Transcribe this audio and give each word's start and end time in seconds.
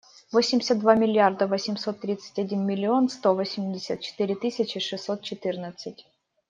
Восемьдесят 0.31 0.79
два 0.79 0.95
миллиарда 0.95 1.45
восемьсот 1.45 1.99
тридцать 1.99 2.39
один 2.39 2.65
миллион 2.65 3.07
сто 3.07 3.35
восемьдесят 3.35 4.01
четыре 4.01 4.35
тысячи 4.35 4.79
шестьсот 4.79 5.21
четырнадцать. 5.21 6.07